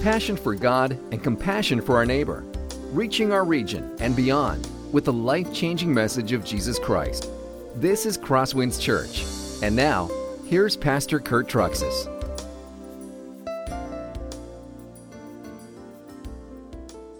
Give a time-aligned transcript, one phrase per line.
[0.00, 2.42] passion for God and compassion for our neighbor,
[2.90, 7.30] reaching our region and beyond with the life changing message of Jesus Christ.
[7.76, 9.24] This is Crosswinds Church.
[9.62, 10.10] And now,
[10.46, 12.08] here's Pastor Kurt Truxas.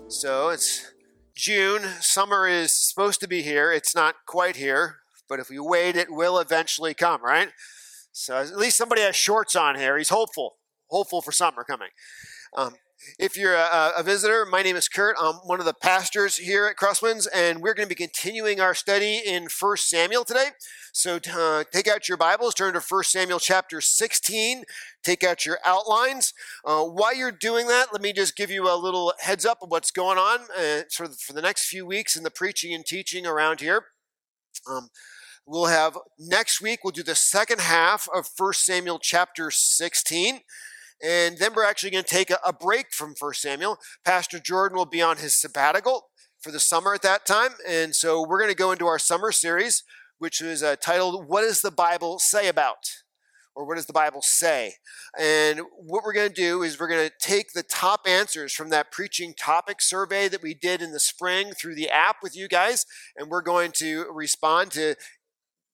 [0.08, 0.90] So it's
[1.36, 1.82] June.
[2.00, 3.70] Summer is supposed to be here.
[3.70, 4.96] It's not quite here,
[5.28, 7.50] but if we wait, it will eventually come, right?
[8.10, 9.98] So at least somebody has shorts on here.
[9.98, 10.56] He's hopeful,
[10.88, 11.90] hopeful for summer coming.
[12.56, 12.74] Um,
[13.18, 15.16] if you're a, a, visitor, my name is Kurt.
[15.18, 18.74] I'm one of the pastors here at Crosswinds, and we're going to be continuing our
[18.74, 20.48] study in 1 Samuel today.
[20.92, 24.64] So uh, take out your Bibles, turn to 1 Samuel chapter 16,
[25.02, 26.34] take out your outlines.
[26.64, 29.70] Uh, while you're doing that, let me just give you a little heads up of
[29.70, 32.84] what's going on uh, sort of for the next few weeks in the preaching and
[32.84, 33.84] teaching around here.
[34.68, 34.88] Um,
[35.46, 40.40] we'll have next week, we'll do the second half of 1 Samuel chapter 16.
[41.02, 43.78] And then we're actually going to take a, a break from 1 Samuel.
[44.04, 46.08] Pastor Jordan will be on his sabbatical
[46.40, 47.52] for the summer at that time.
[47.68, 49.82] And so we're going to go into our summer series,
[50.18, 52.88] which is uh, titled, What Does the Bible Say About?
[53.54, 54.74] Or what does the Bible say?
[55.18, 58.70] And what we're going to do is we're going to take the top answers from
[58.70, 62.46] that preaching topic survey that we did in the spring through the app with you
[62.46, 62.86] guys,
[63.16, 64.94] and we're going to respond to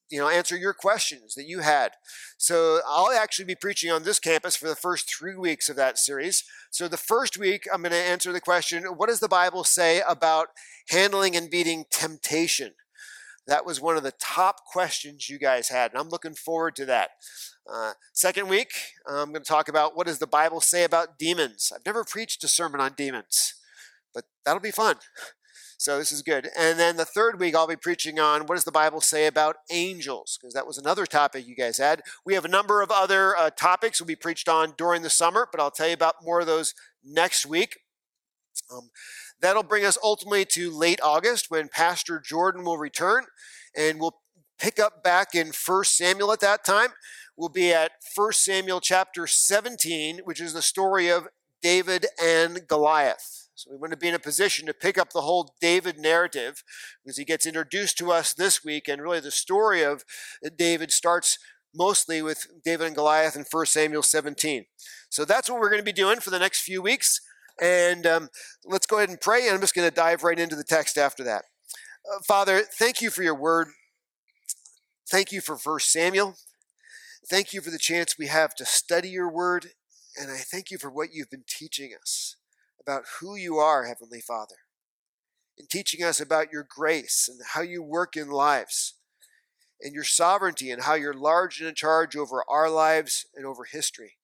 [0.09, 1.93] you know, answer your questions that you had.
[2.39, 5.99] So I'll actually be preaching on this campus for the first three weeks of that
[5.99, 6.45] series.
[6.71, 10.03] So the first week, I'm going to answer the question, what does the Bible say
[10.09, 10.49] about
[10.89, 12.75] handling and beating temptation?
[13.47, 16.87] That was one of the top questions you guys had, and I'm looking forward to
[16.87, 17.11] that.
[17.73, 18.71] Uh, second week,
[19.07, 21.73] I'm going to talk about what does the Bible say about demons.
[21.75, 23.55] I've never preached a sermon on demons,
[24.13, 24.97] but that'll be fun.
[25.79, 26.49] So this is good.
[26.59, 29.57] And then the third week, I'll be preaching on what does the Bible say about
[29.71, 32.03] angels, because that was another topic you guys had.
[32.25, 35.47] We have a number of other uh, topics will be preached on during the summer,
[35.51, 37.81] but I'll tell you about more of those next week.
[38.73, 38.91] Um,
[39.41, 43.27] that'll bring us ultimately to late August when Pastor Jordan will return,
[43.77, 44.21] and we'll
[44.59, 46.91] pick up back in 1 Samuel at that time.
[47.37, 51.29] We'll be at 1 Samuel chapter 17, which is the story of
[51.63, 53.46] David and Goliath.
[53.57, 56.63] So we want to be in a position to pick up the whole David narrative
[57.03, 58.87] because he gets introduced to us this week.
[58.87, 60.05] And really, the story of
[60.59, 61.39] David starts
[61.75, 64.67] mostly with David and Goliath in 1 Samuel 17.
[65.09, 67.19] So that's what we're going to be doing for the next few weeks.
[67.59, 68.29] And um,
[68.67, 69.47] let's go ahead and pray.
[69.47, 71.45] And I'm just going to dive right into the text after that.
[72.07, 73.69] Uh, Father, thank you for your word.
[75.11, 76.37] Thank you for 1 Samuel.
[77.31, 79.69] Thank you for the chance we have to study your word.
[80.21, 82.37] And I thank you for what you've been teaching us
[82.87, 84.57] about who you are, Heavenly Father,
[85.59, 88.95] and teaching us about your grace and how you work in lives,
[89.81, 93.65] and your sovereignty and how you're large and in charge over our lives and over
[93.65, 94.15] history.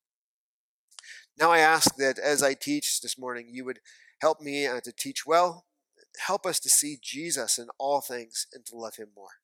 [1.38, 3.80] Now I ask that as I teach this morning, you would
[4.20, 5.66] help me uh, to teach well,
[6.26, 9.40] help us to see Jesus in all things and to love him more.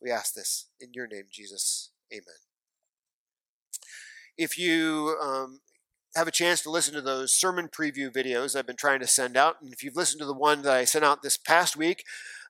[0.00, 1.90] We ask this in your name, Jesus.
[2.12, 2.22] Amen.
[4.38, 5.60] If you um,
[6.16, 9.36] have a chance to listen to those sermon preview videos I've been trying to send
[9.36, 12.04] out, and if you've listened to the one that I sent out this past week,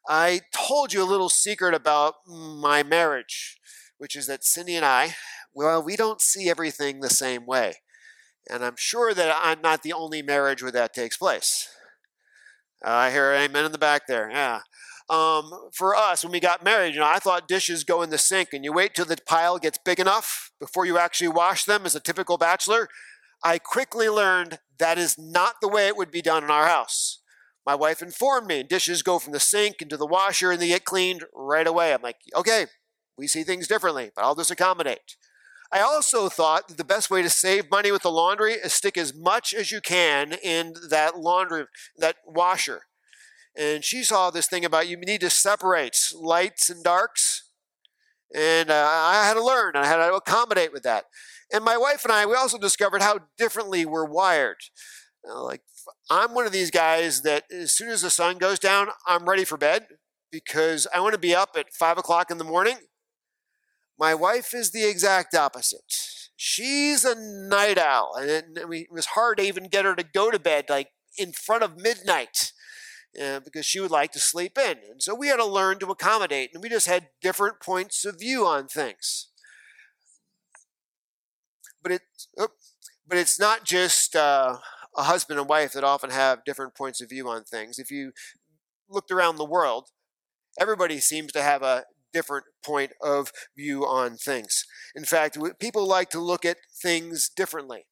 [0.08, 3.58] I told you a little secret about my marriage,
[3.98, 5.16] which is that Cindy and I,
[5.52, 7.74] well, we don't see everything the same way.
[8.48, 11.68] And I'm sure that I'm not the only marriage where that takes place.
[12.84, 14.30] Uh, I hear amen in the back there.
[14.30, 14.60] Yeah.
[15.10, 18.18] Um, for us, when we got married, you know, I thought dishes go in the
[18.18, 21.84] sink and you wait till the pile gets big enough before you actually wash them
[21.84, 22.88] as a typical bachelor.
[23.44, 27.20] I quickly learned that is not the way it would be done in our house.
[27.64, 30.84] My wife informed me dishes go from the sink into the washer and they get
[30.84, 31.92] cleaned right away.
[31.92, 32.66] I'm like, okay,
[33.18, 35.16] we see things differently, but I'll just accommodate.
[35.72, 38.96] I also thought that the best way to save money with the laundry is stick
[38.96, 41.64] as much as you can in that laundry,
[41.96, 42.82] that washer.
[43.56, 47.50] And she saw this thing about you need to separate lights and darks.
[48.34, 51.06] And uh, I had to learn, I had to accommodate with that.
[51.52, 54.56] And my wife and I, we also discovered how differently we're wired.
[55.28, 55.62] Uh, like,
[56.10, 59.44] I'm one of these guys that as soon as the sun goes down, I'm ready
[59.44, 59.86] for bed
[60.32, 62.76] because I want to be up at five o'clock in the morning.
[63.98, 65.94] My wife is the exact opposite.
[66.36, 70.30] She's a night owl, and it, it was hard to even get her to go
[70.30, 72.52] to bed like in front of midnight.
[73.14, 74.76] Because she would like to sleep in.
[74.90, 78.20] And so we had to learn to accommodate, and we just had different points of
[78.20, 79.28] view on things
[81.86, 82.28] but it's
[83.06, 84.56] but it's not just uh,
[84.96, 87.78] a husband and wife that often have different points of view on things.
[87.78, 88.10] If you
[88.88, 89.90] looked around the world,
[90.58, 94.64] everybody seems to have a different point of view on things.
[94.96, 97.86] In fact, people like to look at things differently.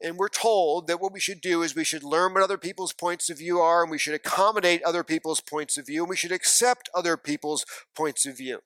[0.00, 2.92] And we're told that what we should do is we should learn what other people's
[2.92, 6.16] points of view are, and we should accommodate other people's points of view, and we
[6.16, 7.66] should accept other people's
[7.96, 8.60] points of view.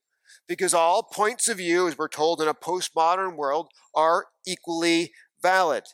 [0.46, 5.84] Because all points of view, as we're told in a postmodern world, are equally valid.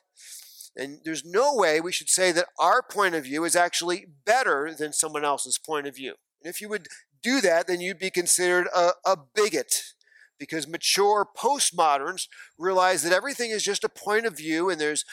[0.76, 4.74] And there's no way we should say that our point of view is actually better
[4.76, 6.14] than someone else's point of view.
[6.42, 6.88] And if you would
[7.22, 9.94] do that, then you'd be considered a, a bigot
[10.40, 12.26] because mature postmoderns
[12.58, 15.04] realize that everything is just a point of view and there's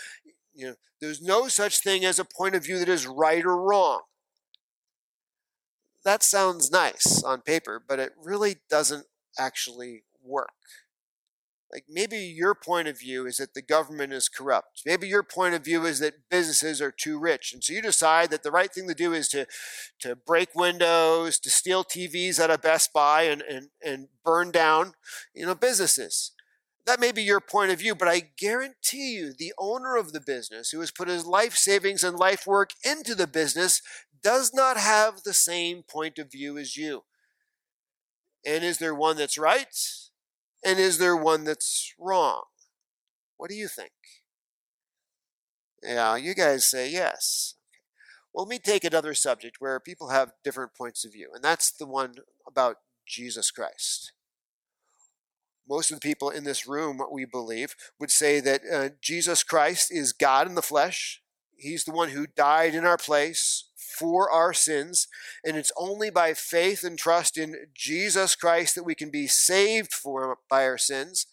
[0.56, 3.62] you know there's no such thing as a point of view that is right or
[3.62, 4.02] wrong
[6.04, 9.06] that sounds nice on paper but it really doesn't
[9.40, 10.54] actually work
[11.72, 14.84] like maybe your point of view is that the government is corrupt.
[14.86, 17.52] Maybe your point of view is that businesses are too rich.
[17.54, 19.48] And so you decide that the right thing to do is to,
[20.00, 24.94] to break windows, to steal TVs at a Best Buy and, and, and burn down,
[25.34, 26.32] you know, businesses.
[26.86, 30.22] That may be your point of view, but I guarantee you the owner of the
[30.22, 33.82] business who has put his life savings and life work into the business
[34.24, 37.04] does not have the same point of view as you.
[38.48, 39.76] And is there one that's right?
[40.64, 42.44] And is there one that's wrong?
[43.36, 43.92] What do you think?
[45.84, 47.56] Yeah, you guys say yes.
[48.34, 51.72] Well, let me take another subject where people have different points of view, and that's
[51.72, 52.16] the one
[52.48, 54.14] about Jesus Christ.
[55.68, 59.92] Most of the people in this room, we believe, would say that uh, Jesus Christ
[59.92, 61.22] is God in the flesh.
[61.58, 63.67] He's the one who died in our place,
[63.98, 65.08] for our sins,
[65.44, 69.94] and it's only by faith and trust in Jesus Christ that we can be saved
[69.94, 71.28] for by our sins,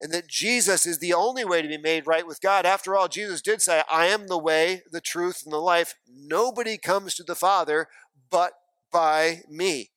[0.00, 2.66] and that Jesus is the only way to be made right with God.
[2.66, 5.94] After all, Jesus did say, I am the way, the truth, and the life.
[6.08, 7.88] Nobody comes to the Father
[8.30, 8.52] but
[8.92, 9.90] by me.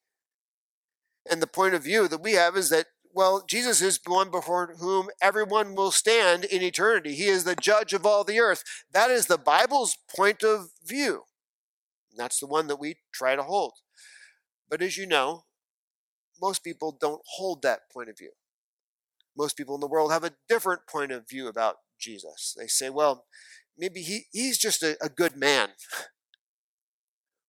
[1.30, 4.30] And the point of view that we have is that well, Jesus is the one
[4.30, 7.14] before whom everyone will stand in eternity.
[7.14, 8.62] He is the judge of all the earth.
[8.92, 11.24] That is the Bible's point of view.
[12.16, 13.74] That's the one that we try to hold.
[14.68, 15.44] But as you know,
[16.40, 18.30] most people don't hold that point of view.
[19.36, 22.54] Most people in the world have a different point of view about Jesus.
[22.58, 23.26] They say, well,
[23.78, 25.70] maybe he, he's just a, a good man.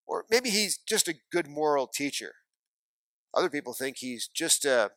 [0.07, 2.33] Or maybe he's just a good moral teacher.
[3.33, 4.91] Other people think he's just a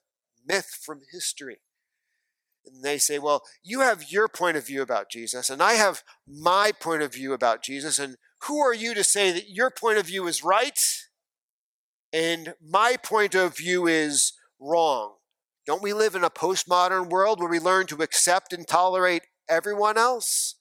[0.45, 1.59] myth from history.
[2.67, 6.03] And they say, well, you have your point of view about Jesus, and I have
[6.27, 8.17] my point of view about Jesus, and
[8.47, 10.79] who are you to say that your point of view is right
[12.13, 15.15] and my point of view is wrong?
[15.67, 19.97] Don't we live in a postmodern world where we learn to accept and tolerate everyone
[19.97, 20.57] else?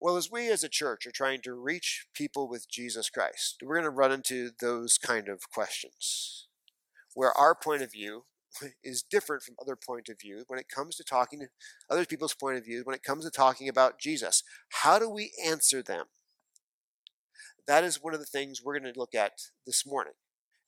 [0.00, 3.74] Well, as we as a church are trying to reach people with Jesus Christ, we're
[3.74, 6.46] going to run into those kind of questions
[7.14, 8.24] where our point of view
[8.82, 11.46] is different from other point of view when it comes to talking to
[11.88, 14.42] other people's point of view when it comes to talking about Jesus.
[14.82, 16.06] How do we answer them?
[17.66, 19.32] That is one of the things we're going to look at
[19.66, 20.14] this morning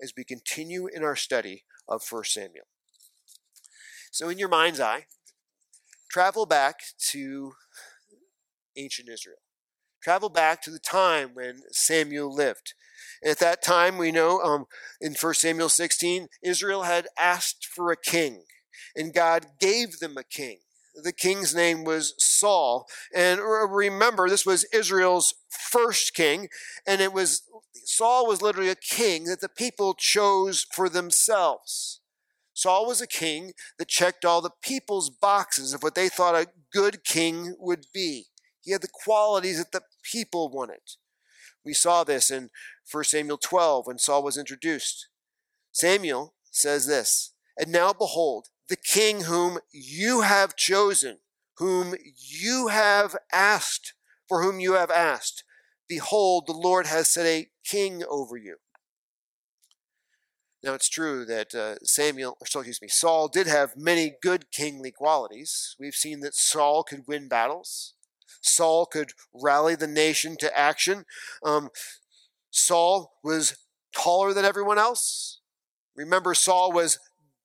[0.00, 2.66] as we continue in our study of 1 Samuel.
[4.10, 5.06] So, in your mind's eye,
[6.10, 6.80] travel back
[7.10, 7.54] to
[8.76, 9.38] ancient Israel.
[10.02, 12.74] Travel back to the time when Samuel lived.
[13.24, 14.66] At that time, we know um,
[15.00, 18.42] in 1 Samuel 16, Israel had asked for a king,
[18.96, 20.58] and God gave them a king.
[21.00, 22.86] The king's name was Saul.
[23.14, 26.48] And remember, this was Israel's first king,
[26.84, 27.42] and it was
[27.84, 32.00] Saul was literally a king that the people chose for themselves.
[32.54, 36.48] Saul was a king that checked all the people's boxes of what they thought a
[36.72, 38.26] good king would be.
[38.62, 40.80] He had the qualities that the people wanted.
[41.64, 42.50] We saw this in
[42.90, 45.08] 1 Samuel 12 when Saul was introduced.
[45.72, 51.18] Samuel says this, And now behold, the king whom you have chosen,
[51.58, 53.94] whom you have asked,
[54.28, 55.44] for whom you have asked.
[55.88, 58.56] Behold, the Lord has set a king over you.
[60.62, 64.92] Now it's true that uh, Samuel, or excuse me, Saul did have many good kingly
[64.92, 65.74] qualities.
[65.78, 67.94] We've seen that Saul could win battles.
[68.42, 71.04] Saul could rally the nation to action.
[71.44, 71.70] Um,
[72.50, 73.56] Saul was
[73.94, 75.40] taller than everyone else.
[75.96, 76.98] Remember, Saul was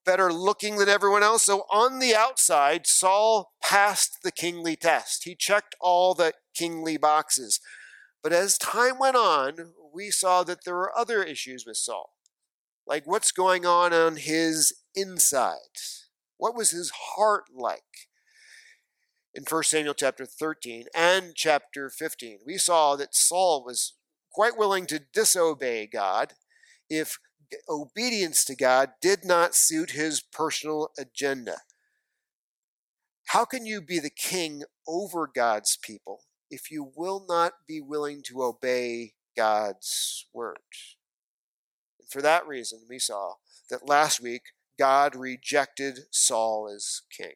[0.04, 1.42] better looking than everyone else.
[1.44, 5.24] So on the outside, Saul passed the kingly test.
[5.24, 7.60] He checked all the kingly boxes.
[8.22, 12.12] But as time went on, we saw that there were other issues with Saul.
[12.86, 15.58] Like what's going on on his inside?
[16.38, 18.07] What was his heart like?
[19.38, 23.92] In 1 Samuel chapter 13 and chapter 15, we saw that Saul was
[24.32, 26.32] quite willing to disobey God
[26.90, 27.20] if
[27.68, 31.58] obedience to God did not suit his personal agenda.
[33.28, 38.24] How can you be the king over God's people if you will not be willing
[38.24, 40.56] to obey God's word?
[42.00, 43.34] And for that reason, we saw
[43.70, 44.42] that last week
[44.76, 47.34] God rejected Saul as king.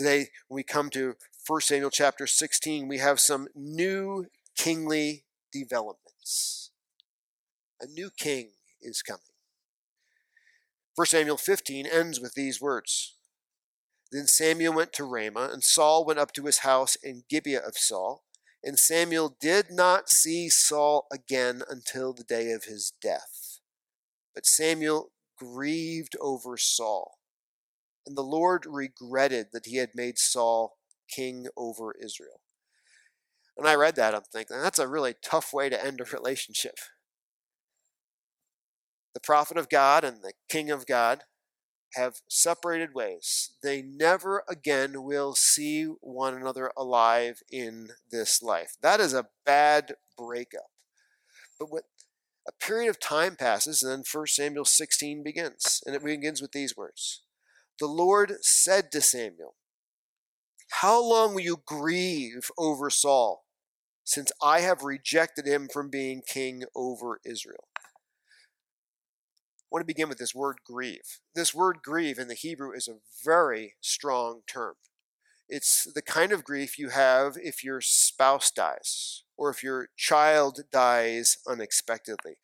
[0.00, 1.16] Today, when we come to
[1.46, 4.24] 1 Samuel chapter 16, we have some new
[4.56, 6.70] kingly developments.
[7.82, 9.20] A new king is coming.
[10.94, 13.16] 1 Samuel 15 ends with these words
[14.10, 17.76] Then Samuel went to Ramah, and Saul went up to his house in Gibeah of
[17.76, 18.24] Saul.
[18.64, 23.58] And Samuel did not see Saul again until the day of his death.
[24.34, 27.19] But Samuel grieved over Saul.
[28.06, 30.76] And the Lord regretted that he had made Saul
[31.08, 32.40] king over Israel.
[33.54, 36.76] When I read that, I'm thinking, that's a really tough way to end a relationship.
[39.12, 41.24] The prophet of God and the king of God
[41.94, 43.50] have separated ways.
[43.62, 48.76] They never again will see one another alive in this life.
[48.80, 50.70] That is a bad breakup.
[51.58, 51.84] But what
[52.46, 55.82] a period of time passes, and then 1 Samuel 16 begins.
[55.84, 57.22] And it begins with these words
[57.80, 59.54] The Lord said to Samuel,
[60.68, 63.46] How long will you grieve over Saul,
[64.04, 67.68] since I have rejected him from being king over Israel?
[69.62, 71.20] I want to begin with this word grieve.
[71.34, 74.74] This word grieve in the Hebrew is a very strong term.
[75.48, 80.60] It's the kind of grief you have if your spouse dies or if your child
[80.70, 82.34] dies unexpectedly.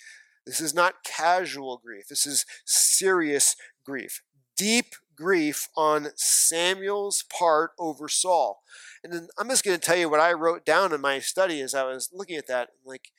[0.47, 2.05] This is not casual grief.
[2.09, 4.23] This is serious grief.
[4.57, 8.63] Deep grief on Samuel's part over Saul.
[9.03, 11.61] And then I'm just going to tell you what I wrote down in my study
[11.61, 12.71] as I was looking at that.
[12.85, 13.11] Like,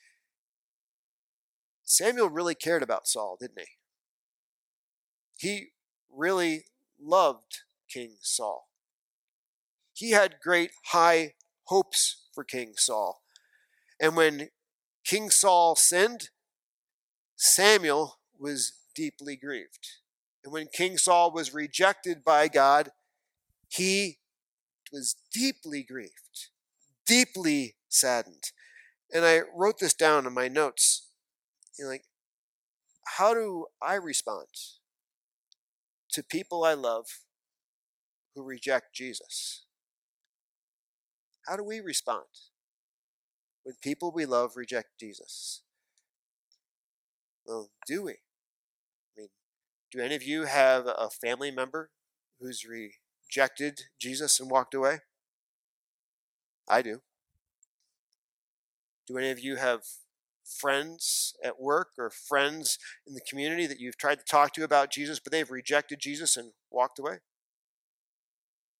[1.84, 5.48] Samuel really cared about Saul, didn't he?
[5.48, 5.66] He
[6.10, 6.64] really
[7.00, 8.68] loved King Saul
[9.98, 13.20] he had great high hopes for King Saul.
[14.00, 14.50] And when
[15.04, 16.30] King Saul sinned,
[17.34, 19.88] Samuel was deeply grieved.
[20.44, 22.90] And when King Saul was rejected by God,
[23.68, 24.18] he
[24.92, 26.48] was deeply grieved,
[27.06, 28.44] deeply saddened.
[29.12, 31.08] And I wrote this down in my notes.
[31.78, 32.04] You know, like,
[33.16, 34.48] how do I respond
[36.12, 37.06] to people I love
[38.34, 39.64] who reject Jesus?
[41.46, 42.26] How do we respond
[43.64, 45.62] when people we love reject Jesus?
[47.46, 48.16] Well, do we?
[49.90, 51.90] Do any of you have a family member
[52.40, 55.00] who's rejected Jesus and walked away?
[56.68, 57.00] I do.
[59.06, 59.84] Do any of you have
[60.44, 64.92] friends at work or friends in the community that you've tried to talk to about
[64.92, 67.18] Jesus, but they've rejected Jesus and walked away?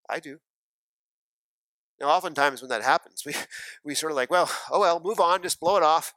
[0.08, 0.40] I do.
[2.00, 3.34] Now, oftentimes when that happens, we,
[3.84, 6.12] we sort of like, well, oh well, move on, just blow it off.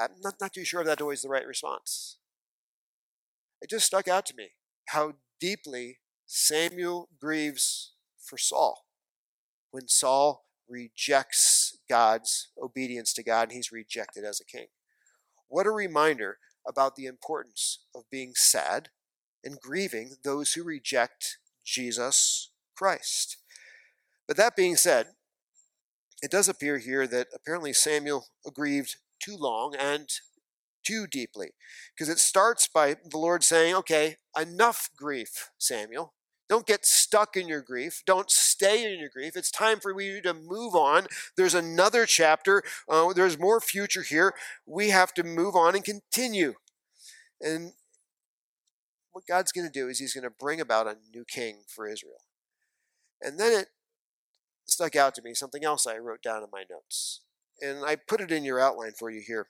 [0.00, 2.18] I'm not, not too sure if that's always the right response.
[3.62, 4.48] It just stuck out to me
[4.88, 8.86] how deeply Samuel grieves for Saul
[9.70, 14.66] when Saul rejects God's obedience to God and he's rejected as a king.
[15.46, 18.88] What a reminder about the importance of being sad
[19.44, 23.36] and grieving those who reject Jesus Christ.
[24.26, 25.08] But that being said,
[26.20, 30.08] it does appear here that apparently Samuel grieved too long and
[30.84, 31.50] too deeply.
[31.94, 36.14] Because it starts by the Lord saying, okay, enough grief, Samuel.
[36.48, 38.02] Don't get stuck in your grief.
[38.04, 39.36] Don't stay in your grief.
[39.36, 41.06] It's time for you to move on.
[41.36, 42.62] There's another chapter.
[42.86, 44.34] Uh, there's more future here.
[44.66, 46.54] We have to move on and continue.
[47.40, 47.72] And
[49.12, 51.88] what God's going to do is He's going to bring about a new king for
[51.88, 52.20] Israel.
[53.22, 53.68] And then it
[54.66, 57.20] stuck out to me, something else I wrote down in my notes.
[57.60, 59.48] And I put it in your outline for you here.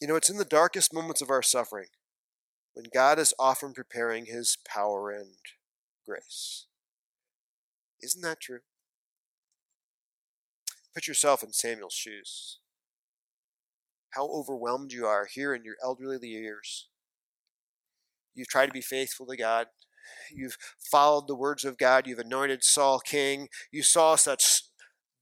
[0.00, 1.88] You know, it's in the darkest moments of our suffering
[2.72, 5.34] when God is often preparing his power and
[6.06, 6.66] grace.
[8.02, 8.60] Isn't that true?
[10.94, 12.58] Put yourself in Samuel's shoes.
[14.14, 16.88] How overwhelmed you are here in your elderly years.
[18.34, 19.66] You've tried to be faithful to God.
[20.32, 20.56] You've
[20.90, 22.06] followed the words of God.
[22.06, 23.48] You've anointed Saul king.
[23.70, 24.62] You saw such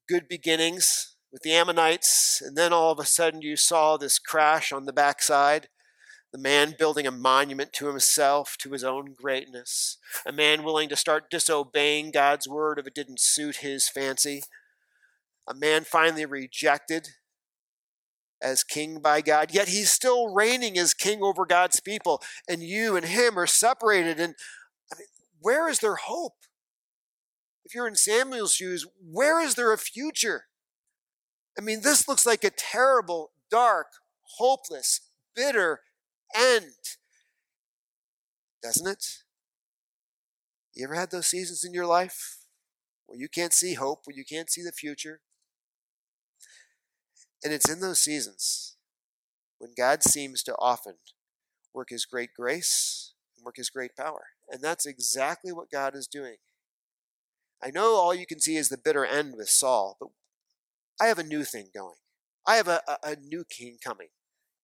[0.09, 4.73] good beginnings with the Ammonites, and then all of a sudden you saw this crash
[4.73, 5.69] on the backside.
[6.33, 9.97] The man building a monument to himself, to his own greatness.
[10.27, 14.43] A man willing to start disobeying God's word if it didn't suit his fancy.
[15.47, 17.09] A man finally rejected
[18.43, 22.23] as king by God, yet he's still reigning as king over God's people.
[22.47, 24.21] And you and him are separated.
[24.21, 24.35] And
[24.93, 25.09] I mean,
[25.41, 26.35] where is their hope?
[27.69, 30.45] if you're in Samuel's shoes, where is there a future?
[31.59, 33.89] I mean, this looks like a terrible, dark,
[34.39, 35.01] hopeless,
[35.35, 35.81] bitter
[36.35, 36.73] end.
[38.63, 39.05] Doesn't it?
[40.75, 42.39] You ever had those seasons in your life
[43.07, 45.21] where you can't see hope, where you can't see the future?
[47.43, 48.77] And it's in those seasons
[49.59, 50.95] when God seems to often
[51.75, 54.27] work his great grace and work his great power.
[54.49, 56.37] And that's exactly what God is doing.
[57.63, 60.11] I know all you can see is the bitter end with Saul, but
[61.01, 61.97] I have a new thing going.
[62.47, 64.09] I have a, a, a new king coming.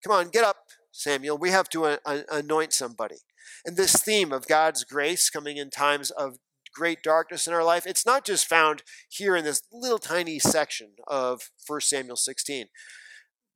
[0.02, 0.56] Come on, get up,
[0.90, 1.38] Samuel.
[1.38, 3.16] We have to a, uh, anoint somebody.
[3.64, 6.38] And this theme of God's grace coming in times of
[6.74, 10.90] great darkness in our life, it's not just found here in this little tiny section
[11.06, 12.66] of 1 Samuel 16,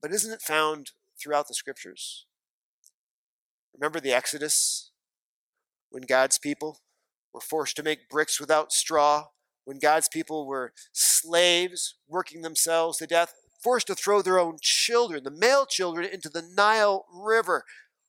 [0.01, 2.27] but isn't it found throughout the scriptures?
[3.75, 4.93] Remember the Exodus
[5.91, 6.81] when God's people
[7.33, 9.27] were forced to make bricks without straw,
[9.69, 15.25] when God's people were slaves working themselves to death, forced to throw their own children,
[15.25, 17.65] the male children, into the Nile River,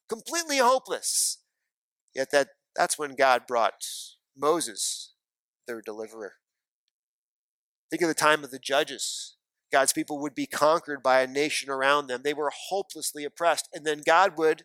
[0.08, 1.40] completely hopeless.
[2.16, 2.48] Yet that,
[2.78, 3.84] that's when God brought
[4.38, 5.12] Moses,
[5.68, 6.36] their deliverer.
[7.90, 9.36] Think of the time of the judges.
[9.70, 12.22] God's people would be conquered by a nation around them.
[12.24, 13.68] They were hopelessly oppressed.
[13.74, 14.64] And then God would,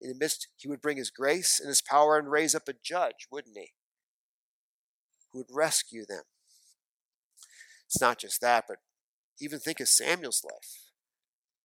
[0.00, 2.74] in the midst, He would bring His grace and His power and raise up a
[2.84, 3.72] judge, wouldn't He?
[5.32, 6.22] Who would rescue them.
[7.86, 8.78] It's not just that, but
[9.40, 10.90] even think of Samuel's life.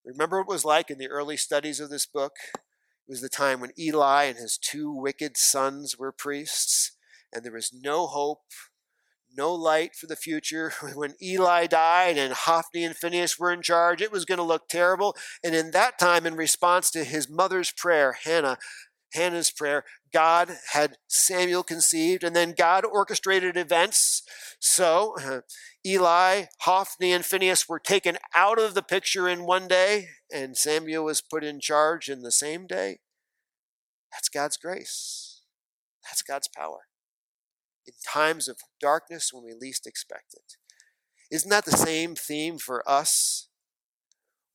[0.03, 2.33] Remember what it was like in the early studies of this book?
[2.53, 6.91] It was the time when Eli and his two wicked sons were priests,
[7.33, 8.41] and there was no hope,
[9.35, 10.73] no light for the future.
[10.95, 14.67] When Eli died and Hophni and Phinehas were in charge, it was going to look
[14.67, 15.15] terrible.
[15.43, 18.57] And in that time, in response to his mother's prayer, Hannah,
[19.13, 24.23] Hannah's prayer, God had Samuel conceived, and then God orchestrated events.
[24.59, 25.15] So
[25.85, 31.05] Eli, Hophni, and Phinehas were taken out of the picture in one day, and Samuel
[31.05, 32.99] was put in charge in the same day.
[34.11, 35.41] That's God's grace.
[36.03, 36.87] That's God's power.
[37.85, 40.55] In times of darkness when we least expect it.
[41.29, 43.49] Isn't that the same theme for us?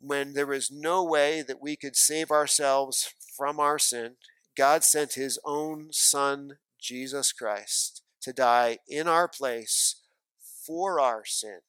[0.01, 4.17] When there is no way that we could save ourselves from our sin,
[4.57, 10.03] God sent his own Son, Jesus Christ, to die in our place
[10.67, 11.61] for our sin.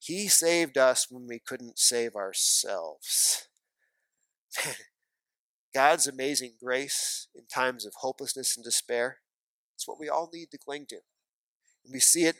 [0.00, 3.48] He saved us when we couldn't save ourselves.
[5.74, 9.18] God's amazing grace in times of hopelessness and despair,
[9.74, 10.98] it's what we all need to cling to.
[11.84, 12.36] And we see it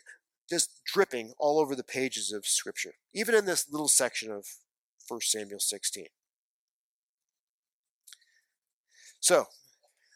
[0.49, 4.47] just dripping all over the pages of Scripture, even in this little section of
[5.09, 6.07] 1 Samuel 16.
[9.23, 9.45] So,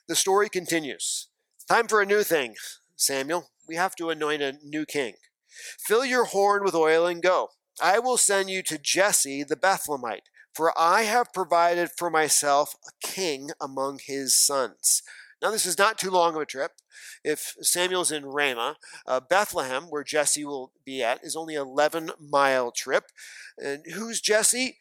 [0.09, 1.29] the story continues.
[1.69, 2.57] Time for a new thing,
[2.97, 3.51] Samuel.
[3.69, 5.15] We have to anoint a new king.
[5.79, 7.51] Fill your horn with oil and go.
[7.81, 13.07] I will send you to Jesse the Bethlehemite, for I have provided for myself a
[13.07, 15.05] king among his sons.
[15.41, 16.73] Now, this is not too long of a trip.
[17.23, 18.75] If Samuel's in Ramah,
[19.07, 23.05] uh, Bethlehem, where Jesse will be at, is only 11 mile trip.
[23.57, 24.79] And who's Jesse?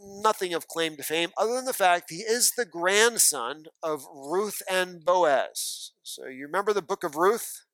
[0.00, 4.62] Nothing of claim to fame other than the fact he is the grandson of Ruth
[4.70, 5.92] and Boaz.
[6.02, 7.64] So you remember the book of Ruth?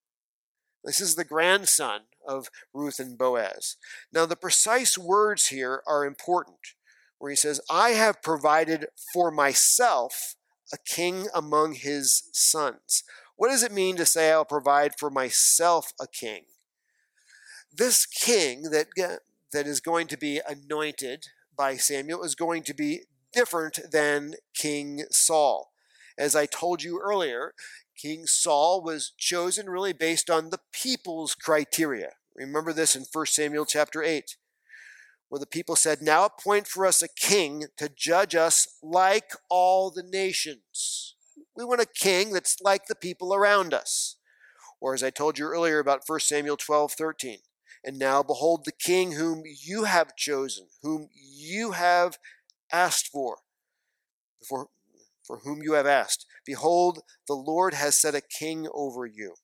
[0.85, 3.77] This is the grandson of Ruth and Boaz.
[4.13, 6.59] Now, the precise words here are important,
[7.19, 10.37] where he says, I have provided for myself
[10.73, 13.03] a king among his sons.
[13.37, 16.45] What does it mean to say, I'll provide for myself a king?
[17.73, 19.17] This king that, uh,
[19.53, 25.05] that is going to be anointed by Samuel is going to be different than King
[25.11, 25.73] Saul.
[26.19, 27.55] As I told you earlier,
[28.01, 32.13] King Saul was chosen really based on the people's criteria.
[32.35, 34.37] Remember this in 1 Samuel chapter 8,
[35.29, 39.91] where the people said, Now appoint for us a king to judge us like all
[39.91, 41.15] the nations.
[41.57, 44.17] We want a king that's like the people around us.
[44.81, 47.39] Or as I told you earlier about 1 Samuel 12, 13,
[47.87, 52.19] and now behold the king whom you have chosen, whom you have
[52.73, 53.39] asked for,
[54.47, 54.69] for,
[55.25, 56.27] for whom you have asked.
[56.45, 59.35] Behold, the Lord has set a king over you.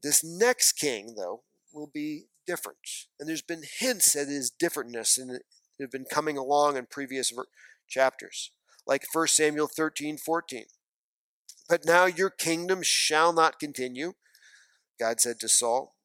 [0.00, 2.78] This next king, though, will be different.
[3.18, 5.40] And there's been hints at his differentness and
[5.80, 7.32] have been coming along in previous
[7.88, 8.52] chapters,
[8.86, 10.66] like 1 Samuel 13, 14.
[11.68, 14.14] But now your kingdom shall not continue,
[15.00, 15.97] God said to Saul.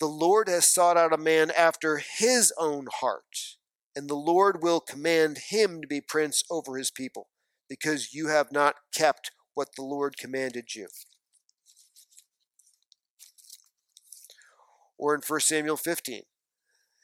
[0.00, 3.56] The Lord has sought out a man after his own heart,
[3.96, 7.28] and the Lord will command him to be prince over his people,
[7.68, 10.86] because you have not kept what the Lord commanded you.
[14.96, 16.22] Or in 1 Samuel 15.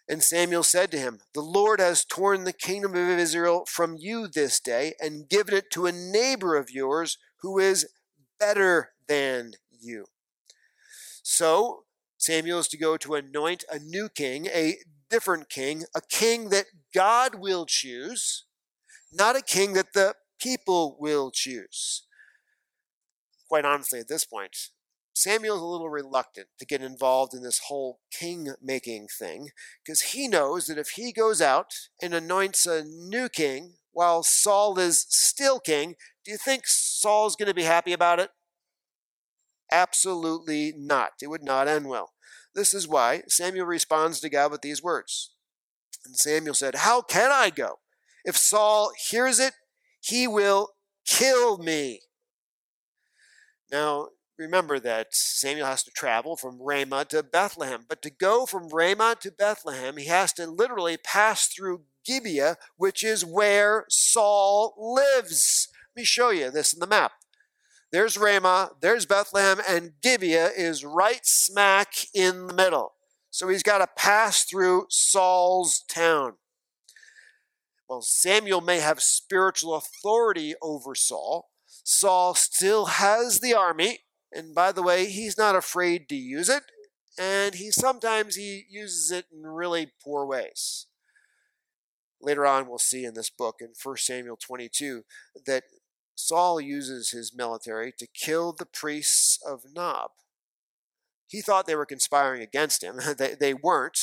[0.08, 4.28] And Samuel said to him, The Lord has torn the kingdom of Israel from you
[4.28, 7.88] this day and given it to a neighbor of yours who is
[8.38, 10.06] better than you.
[11.22, 11.83] So
[12.24, 14.78] Samuel is to go to anoint a new king, a
[15.10, 18.46] different king, a king that God will choose,
[19.12, 22.06] not a king that the people will choose.
[23.46, 24.56] Quite honestly, at this point,
[25.14, 29.50] Samuel's a little reluctant to get involved in this whole king making thing
[29.84, 34.78] because he knows that if he goes out and anoints a new king while Saul
[34.78, 38.30] is still king, do you think Saul's going to be happy about it?
[39.70, 41.12] Absolutely not.
[41.20, 42.13] It would not end well.
[42.54, 45.32] This is why Samuel responds to God with these words.
[46.04, 47.78] And Samuel said, How can I go?
[48.24, 49.54] If Saul hears it,
[50.00, 50.70] he will
[51.06, 52.00] kill me.
[53.70, 57.84] Now, remember that Samuel has to travel from Ramah to Bethlehem.
[57.88, 63.02] But to go from Ramah to Bethlehem, he has to literally pass through Gibeah, which
[63.02, 65.68] is where Saul lives.
[65.94, 67.12] Let me show you this in the map.
[67.94, 72.94] There's Ramah, there's Bethlehem, and Gibeah is right smack in the middle.
[73.30, 76.32] So he's got to pass through Saul's town.
[77.88, 81.50] Well, Samuel may have spiritual authority over Saul.
[81.84, 84.00] Saul still has the army,
[84.32, 86.64] and by the way, he's not afraid to use it,
[87.16, 90.88] and he sometimes he uses it in really poor ways.
[92.20, 95.04] Later on, we'll see in this book in 1 Samuel 22
[95.46, 95.62] that
[96.24, 100.12] Saul uses his military to kill the priests of Nob.
[101.26, 102.98] He thought they were conspiring against him.
[103.18, 103.98] they, they weren't,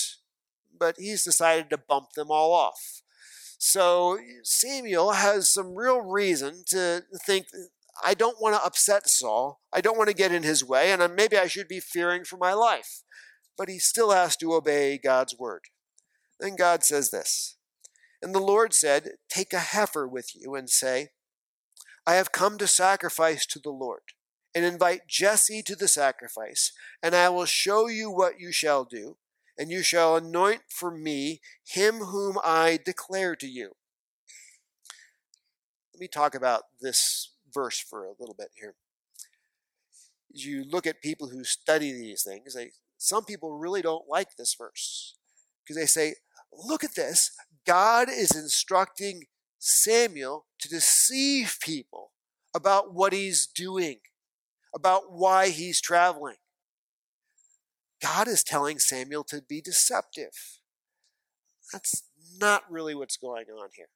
[0.77, 3.01] but he's decided to bump them all off.
[3.57, 7.47] So Samuel has some real reason to think
[8.03, 9.59] I don't want to upset Saul.
[9.73, 12.23] I don't want to get in his way, and uh, maybe I should be fearing
[12.23, 13.01] for my life.
[13.57, 15.61] But he still has to obey God's word.
[16.39, 17.57] Then God says this
[18.21, 21.09] And the Lord said, Take a heifer with you and say,
[22.05, 24.01] I have come to sacrifice to the Lord,
[24.55, 29.17] and invite Jesse to the sacrifice, and I will show you what you shall do,
[29.57, 33.73] and you shall anoint for me him whom I declare to you.
[35.93, 38.75] Let me talk about this verse for a little bit here.
[40.33, 44.55] You look at people who study these things, they, some people really don't like this
[44.57, 45.15] verse
[45.63, 46.15] because they say,
[46.51, 47.31] look at this.
[47.65, 49.25] God is instructing
[49.63, 52.11] Samuel to deceive people
[52.53, 53.99] about what he's doing,
[54.75, 56.37] about why he's traveling.
[58.01, 60.59] God is telling Samuel to be deceptive.
[61.71, 62.03] That's
[62.39, 63.89] not really what's going on here.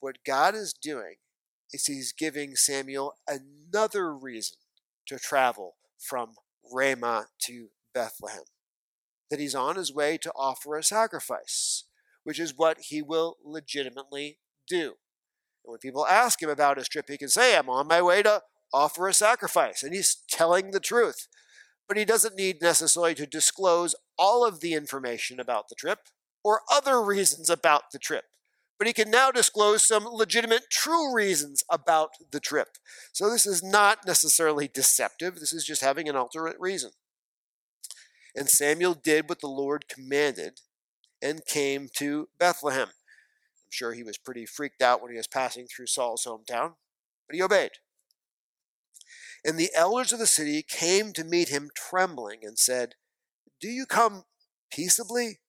[0.00, 1.16] What God is doing
[1.70, 4.56] is he's giving Samuel another reason
[5.06, 6.30] to travel from
[6.72, 8.44] Ramah to Bethlehem.
[9.30, 11.84] That he's on his way to offer a sacrifice
[12.24, 14.94] which is what he will legitimately do.
[15.64, 18.22] And when people ask him about his trip, he can say, I'm on my way
[18.22, 19.82] to offer a sacrifice.
[19.82, 21.28] And he's telling the truth.
[21.88, 25.98] But he doesn't need necessarily to disclose all of the information about the trip
[26.44, 28.24] or other reasons about the trip.
[28.78, 32.68] But he can now disclose some legitimate, true reasons about the trip.
[33.12, 35.34] So this is not necessarily deceptive.
[35.34, 36.92] This is just having an alternate reason.
[38.34, 40.60] And Samuel did what the Lord commanded
[41.22, 42.88] and came to Bethlehem.
[42.88, 46.74] I'm sure he was pretty freaked out when he was passing through Saul's hometown,
[47.26, 47.72] but he obeyed.
[49.44, 52.94] And the elders of the city came to meet him trembling and said,
[53.60, 54.24] Do you come
[54.72, 55.40] peaceably?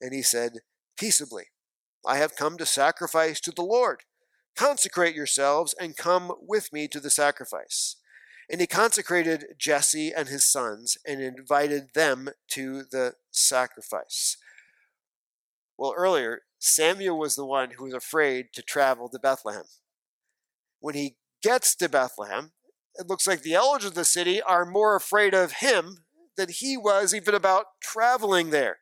[0.00, 0.58] And he said,
[0.96, 1.46] Peaceably.
[2.06, 4.00] I have come to sacrifice to the Lord.
[4.56, 7.96] Consecrate yourselves and come with me to the sacrifice.
[8.50, 14.36] And he consecrated Jesse and his sons and invited them to the sacrifice.
[15.78, 19.64] Well, earlier, Samuel was the one who was afraid to travel to Bethlehem.
[20.80, 22.52] When he gets to Bethlehem,
[22.96, 26.04] it looks like the elders of the city are more afraid of him
[26.36, 28.78] than he was even about traveling there.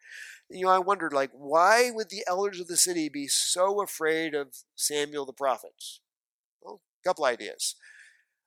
[0.51, 4.35] You know, I wondered, like, why would the elders of the city be so afraid
[4.35, 5.71] of Samuel the prophet?
[6.61, 7.77] Well, a couple ideas.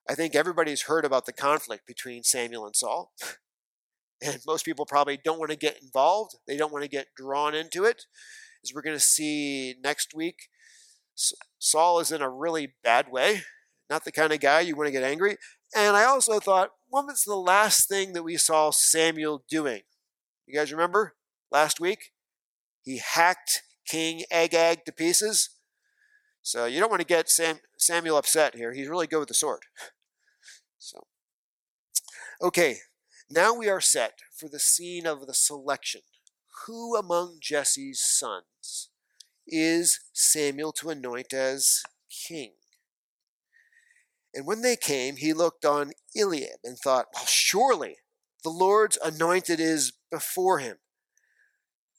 [0.10, 3.14] I think everybody's heard about the conflict between Samuel and Saul.
[4.26, 6.36] And most people probably don't want to get involved.
[6.48, 8.06] They don't want to get drawn into it
[8.64, 10.50] as we're going to see next week,
[11.60, 13.42] Saul is in a really bad way.
[13.90, 15.38] Not the kind of guy you want to get angry.
[15.76, 19.82] And I also thought, when was the last thing that we saw Samuel doing?
[20.48, 21.16] You guys remember
[21.52, 22.12] last week?
[22.82, 25.50] He hacked King Agag to pieces.
[26.42, 28.74] So you don't want to get Sam, Samuel upset here.
[28.74, 29.64] He's really good with the sword.
[30.78, 31.00] So,
[32.42, 32.80] okay,
[33.36, 36.02] Now we are set for the scene of the selection.
[36.68, 38.90] Who among Jesse's sons
[39.48, 41.82] is Samuel to anoint as
[42.28, 42.52] king?
[44.36, 47.96] And when they came, he looked on Eliab and thought, Well, surely
[48.44, 50.78] the Lord's anointed is before him.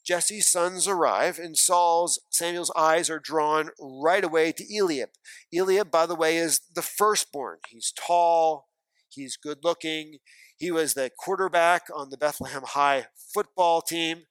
[0.05, 5.09] Jesse's sons arrive, and Saul's Samuel's eyes are drawn right away to Eliab.
[5.53, 7.57] Eliab, by the way, is the firstborn.
[7.67, 8.69] He's tall,
[9.09, 10.19] he's good looking.
[10.57, 14.23] He was the quarterback on the Bethlehem High football team.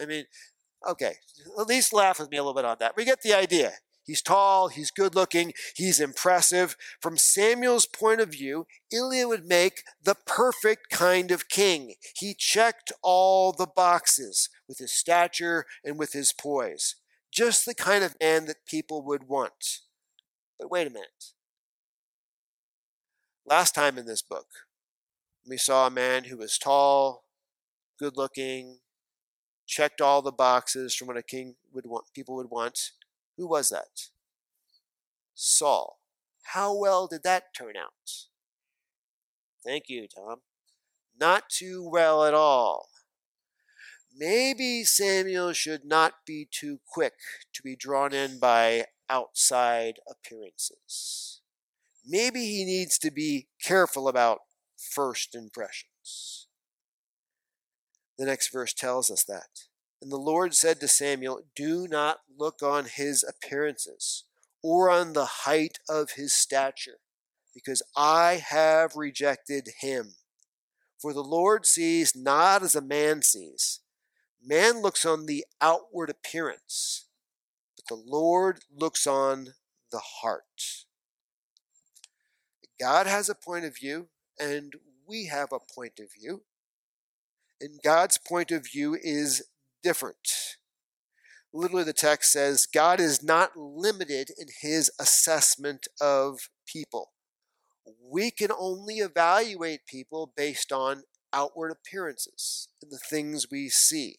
[0.00, 0.24] I mean,
[0.88, 1.14] okay,
[1.58, 2.96] at least laugh with me a little bit on that.
[2.96, 3.72] We get the idea.
[4.10, 6.76] He's tall, he's good looking, he's impressive.
[7.00, 11.94] From Samuel's point of view, Eliab would make the perfect kind of king.
[12.16, 16.96] He checked all the boxes with his stature and with his poise.
[17.30, 19.82] Just the kind of man that people would want.
[20.58, 21.32] But wait a minute.
[23.46, 24.46] Last time in this book,
[25.50, 27.24] we saw a man who was tall,
[27.98, 28.78] good looking,
[29.66, 32.92] checked all the boxes from what a king would want people would want
[33.36, 34.10] who was that?
[35.34, 35.98] Saul.
[36.52, 38.28] How well did that turn out?
[39.64, 40.40] Thank you, Tom.
[41.18, 42.88] Not too well at all.
[44.14, 47.14] Maybe Samuel should not be too quick
[47.54, 51.40] to be drawn in by outside appearances.
[52.06, 54.40] Maybe he needs to be careful about
[54.80, 56.48] first impressions.
[58.18, 59.66] The next verse tells us that.
[60.02, 64.24] And the Lord said to Samuel, Do not look on his appearances
[64.62, 66.98] or on the height of his stature,
[67.54, 70.14] because I have rejected him.
[71.00, 73.80] For the Lord sees not as a man sees.
[74.42, 77.06] Man looks on the outward appearance,
[77.76, 79.54] but the Lord looks on
[79.92, 80.84] the heart.
[82.78, 84.08] God has a point of view,
[84.40, 84.72] and
[85.06, 86.42] we have a point of view.
[87.60, 89.44] And God's point of view is
[89.82, 90.56] different.
[91.52, 97.10] Literally, the text says God is not limited in his assessment of people.
[98.02, 104.18] We can only evaluate people based on outward appearances and the things we see.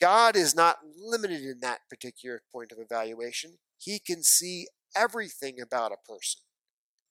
[0.00, 3.58] God is not limited in that particular point of evaluation.
[3.78, 6.42] He can see everything about a person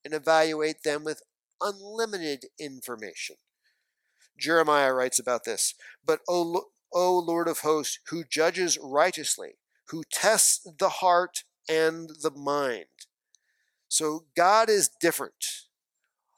[0.03, 1.21] and evaluate them with
[1.65, 3.37] unlimited information.
[4.37, 5.73] Jeremiah writes about this.
[6.05, 9.53] But, O, O Lord of hosts, who judges righteously,
[9.89, 12.85] who tests the heart and the mind.
[13.87, 15.45] So God is different.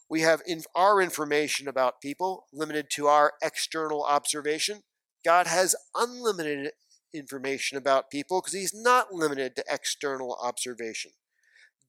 [0.10, 4.84] We have in our information about people limited to our external observation.
[5.26, 6.72] God has unlimited
[7.14, 11.12] information about people because he's not limited to external observation.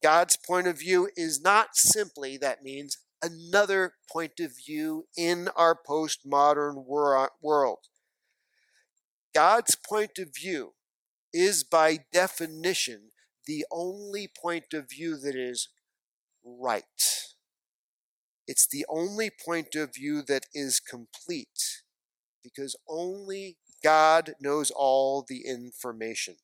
[0.02, 5.76] God's point of view is not simply, that means, another point of view in our
[5.76, 7.88] postmodern wor- world.
[9.34, 10.74] God's point of view
[11.32, 13.10] is by definition
[13.46, 15.68] the only point of view that is
[16.44, 16.84] right.
[18.46, 21.82] It's the only point of view that is complete
[22.42, 26.36] because only God knows all the information.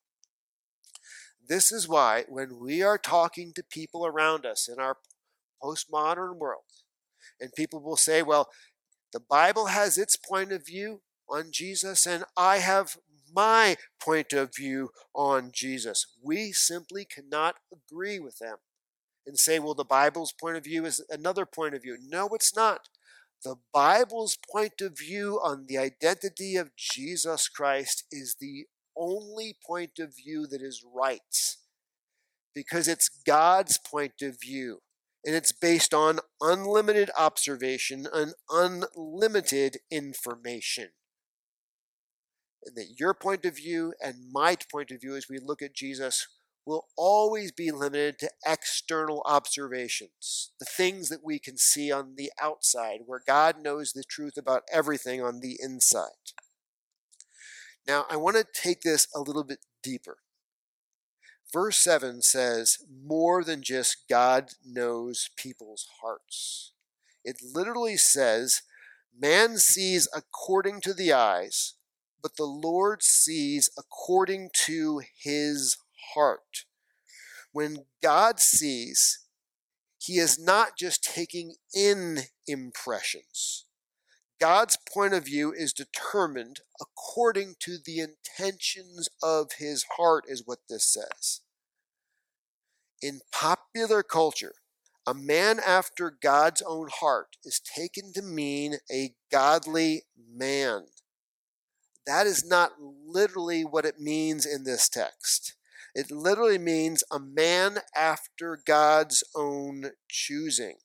[1.47, 4.97] This is why, when we are talking to people around us in our
[5.65, 6.65] postmodern world,
[7.41, 8.49] and people will say, well,
[9.13, 12.97] the Bible has its point of view, on Jesus, and I have
[13.35, 16.07] my point of view on Jesus.
[16.23, 18.57] We simply cannot agree with them
[19.27, 21.97] and say, well, the Bible's point of view is another point of view.
[22.01, 22.89] No, it's not.
[23.43, 29.99] The Bible's point of view on the identity of Jesus Christ is the only point
[29.99, 31.21] of view that is right
[32.55, 34.81] because it's God's point of view
[35.25, 40.91] and it's based on unlimited observation and unlimited information
[42.65, 45.75] and that your point of view and my point of view as we look at
[45.75, 46.27] Jesus
[46.67, 52.33] will always be limited to external observations, the things that we can see on the
[52.41, 56.33] outside, where God knows the truth about everything on the inside.
[57.87, 60.19] Now, I want to take this a little bit deeper.
[61.53, 66.73] Verse 7 says, more than just God knows people's hearts.
[67.25, 68.63] It literally says,
[69.17, 71.75] man sees according to the eyes,
[72.21, 75.77] but the Lord sees according to his
[76.15, 76.65] heart.
[77.53, 79.21] When God sees,
[79.99, 83.67] he is not just taking in impressions.
[84.45, 90.59] God's point of view is determined according to the intentions of his heart, is what
[90.69, 91.41] this says.
[93.01, 94.53] In popular culture,
[95.07, 100.89] A man after God's own heart is taken to mean a godly man.
[102.07, 105.55] That is not literally what it means in this text.
[105.95, 110.77] It literally means a man after God's own choosing,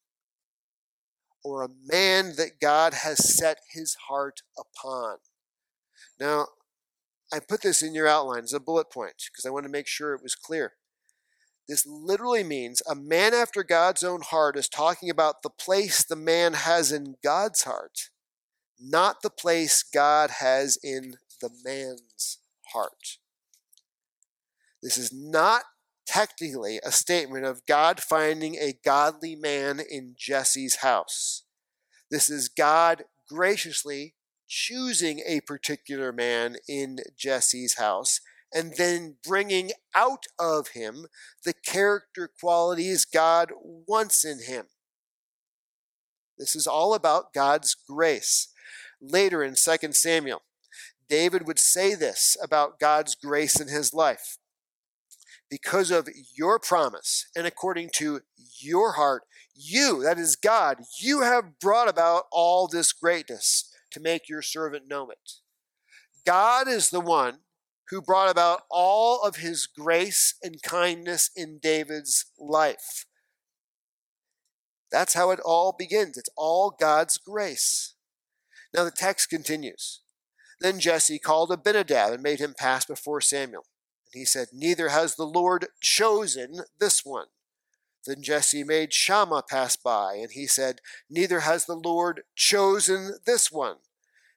[1.44, 5.18] or a man that God has set his heart upon.
[6.20, 6.48] Now,
[7.32, 9.88] I put this in your outline as a bullet point because I want to make
[9.88, 10.74] sure it was clear.
[11.68, 16.16] This literally means a man after God's own heart is talking about the place the
[16.16, 18.10] man has in God's heart,
[18.80, 22.40] not the place God has in the man's
[22.74, 23.20] heart.
[24.82, 25.64] This is not
[26.10, 31.44] technically a statement of God finding a godly man in Jesse's house.
[32.10, 34.16] This is God graciously
[34.48, 41.06] choosing a particular man in Jesse's house and then bringing out of him
[41.46, 44.66] the character qualities God wants in him.
[46.40, 48.52] This is all about God's grace.
[49.00, 50.42] Later in 2 Samuel,
[51.08, 54.39] David would say this about God's grace in his life
[55.50, 58.22] because of your promise and according to
[58.60, 59.24] your heart,
[59.56, 64.88] you, that is God, you have brought about all this greatness to make your servant
[64.88, 65.34] know it.
[66.26, 67.40] God is the one
[67.90, 73.06] who brought about all of his grace and kindness in David's life.
[74.92, 76.18] That's how it all begins.
[76.18, 77.96] It's all God's grace.
[78.74, 80.02] Now the text continues.
[80.62, 83.66] Then Jesse called Abinadab and made him pass before Samuel.
[84.14, 87.28] And he said, Neither has the Lord chosen this one.
[88.06, 93.52] Then Jesse made Shammah pass by, and he said, Neither has the Lord chosen this
[93.52, 93.78] one.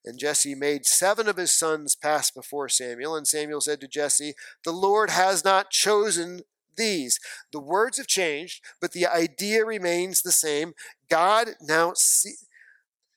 [0.05, 4.35] And Jesse made seven of his sons pass before Samuel, and Samuel said to Jesse,
[4.65, 6.43] The Lord has not chosen
[6.77, 7.21] these.
[7.53, 10.75] The words have changed, but the idea remains the same.
[11.09, 12.35] God now see,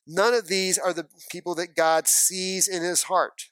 [0.06, 3.50] none of these are the people that God sees in his heart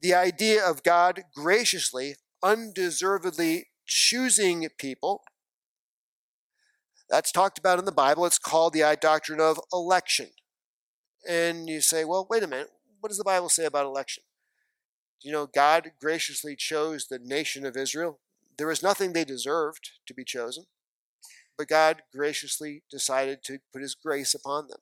[0.00, 5.22] the idea of God graciously, undeservedly choosing people.
[7.08, 8.26] That's talked about in the Bible.
[8.26, 10.30] It's called the doctrine of election.
[11.28, 12.70] And you say, well, wait a minute.
[13.00, 14.24] What does the Bible say about election?
[15.22, 18.18] You know, God graciously chose the nation of Israel.
[18.58, 20.64] There was nothing they deserved to be chosen,
[21.56, 24.80] but God graciously decided to put his grace upon them.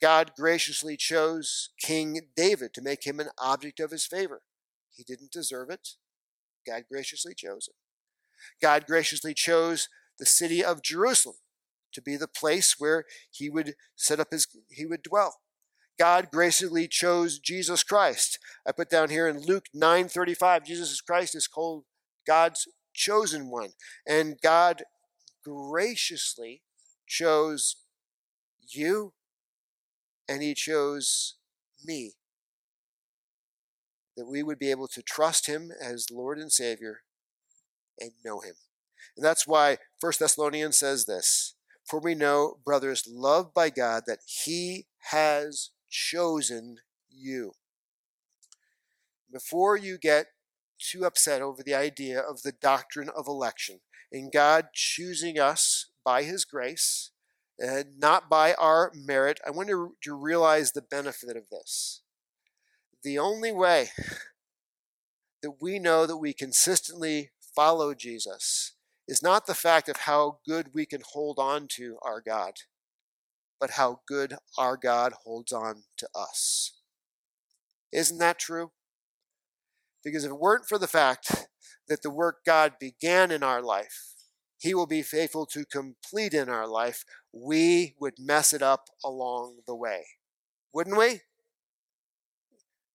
[0.00, 4.42] God graciously chose King David to make him an object of his favor.
[4.90, 5.90] He didn't deserve it.
[6.66, 7.74] God graciously chose him.
[8.60, 11.36] God graciously chose the city of Jerusalem
[11.92, 15.40] to be the place where he would set up his he would dwell.
[15.98, 18.38] God graciously chose Jesus Christ.
[18.66, 21.84] I put down here in Luke 9:35 Jesus Christ is called
[22.26, 23.70] God's chosen one
[24.06, 24.82] and God
[25.44, 26.62] graciously
[27.06, 27.76] chose
[28.68, 29.12] you
[30.30, 31.34] and he chose
[31.84, 32.12] me.
[34.16, 37.00] That we would be able to trust him as Lord and Savior
[37.98, 38.54] and know him.
[39.16, 44.20] And that's why 1 Thessalonians says this For we know, brothers, loved by God, that
[44.24, 46.76] he has chosen
[47.10, 47.52] you.
[49.32, 50.26] Before you get
[50.78, 53.80] too upset over the idea of the doctrine of election
[54.12, 57.10] and God choosing us by his grace,
[57.62, 59.40] uh, not by our merit.
[59.46, 62.02] I want you to realize the benefit of this.
[63.02, 63.90] The only way
[65.42, 68.74] that we know that we consistently follow Jesus
[69.08, 72.52] is not the fact of how good we can hold on to our God,
[73.58, 76.78] but how good our God holds on to us.
[77.92, 78.70] Isn't that true?
[80.04, 81.48] Because if it weren't for the fact
[81.88, 84.09] that the work God began in our life,
[84.60, 89.60] He will be faithful to complete in our life, we would mess it up along
[89.66, 90.04] the way.
[90.74, 91.22] Wouldn't we?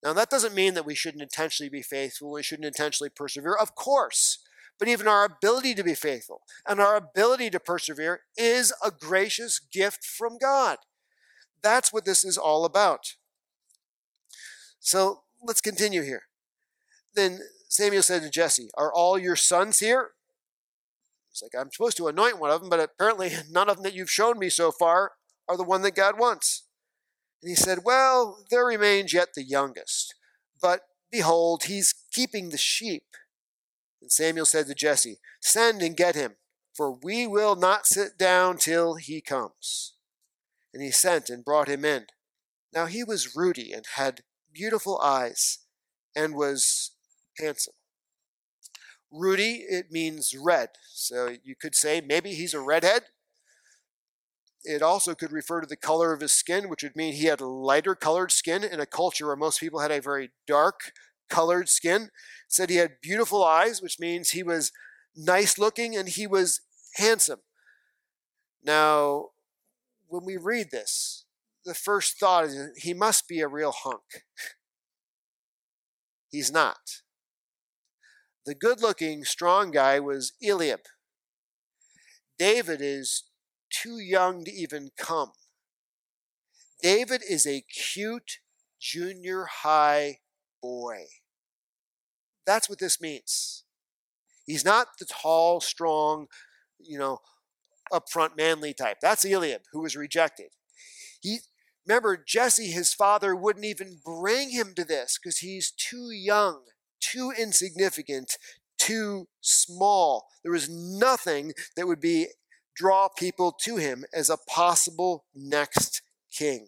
[0.04, 3.56] Now, that doesn't mean that we shouldn't intentionally be faithful, we shouldn't intentionally persevere.
[3.56, 4.38] Of course.
[4.78, 9.58] But even our ability to be faithful and our ability to persevere is a gracious
[9.58, 10.78] gift from God.
[11.64, 13.16] That's what this is all about.
[14.80, 16.24] So let's continue here.
[17.16, 17.40] Then
[17.70, 20.12] Samuel said to Jesse, Are all your sons here?
[21.36, 23.94] It's like, I'm supposed to anoint one of them, but apparently none of them that
[23.94, 25.12] you've shown me so far
[25.50, 26.64] are the one that God wants.
[27.44, 30.16] And he said, Well, there remains yet the youngest.
[30.62, 30.82] But
[31.12, 33.04] behold, he's keeping the sheep.
[34.02, 36.36] And Samuel said to Jesse, Send and get him,
[36.74, 39.96] for we will not sit down till he comes.
[40.74, 42.06] And he sent and brought him in.
[42.74, 44.22] Now he was ruddy and had
[44.54, 45.60] beautiful eyes
[46.16, 46.92] and was
[47.38, 47.74] handsome.
[49.12, 50.70] Ruddy, it means red.
[50.92, 53.04] So you could say maybe he's a redhead.
[54.64, 57.40] It also could refer to the color of his skin, which would mean he had
[57.40, 60.92] lighter colored skin in a culture where most people had a very dark
[61.30, 62.04] colored skin.
[62.04, 62.12] It
[62.48, 64.72] said he had beautiful eyes, which means he was
[65.16, 66.62] nice looking and he was
[66.96, 67.42] handsome.
[68.64, 69.30] Now,
[70.08, 71.26] when we read this,
[71.64, 74.24] the first thought is he must be a real hunk.
[76.30, 77.02] He's not.
[78.46, 80.82] The good looking, strong guy was Eliab.
[82.38, 83.24] David is
[83.72, 85.32] too young to even come.
[86.82, 88.40] David is a cute
[88.80, 90.20] junior high
[90.62, 91.06] boy.
[92.46, 93.64] That's what this means.
[94.46, 96.28] He's not the tall, strong,
[96.80, 97.20] you know,
[97.92, 98.98] upfront manly type.
[99.02, 100.50] That's Eliab, who was rejected.
[101.22, 101.40] He
[101.88, 106.62] remember Jesse, his father, wouldn't even bring him to this because he's too young,
[107.12, 108.38] too insignificant,
[108.78, 110.28] too small.
[110.44, 112.28] There was nothing that would be
[112.76, 116.02] draw people to him as a possible next
[116.32, 116.68] king.